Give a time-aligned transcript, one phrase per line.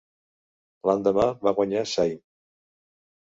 [0.91, 2.17] L'endemà va guanyar Sain.